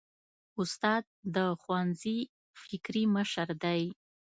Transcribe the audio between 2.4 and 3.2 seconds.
فکري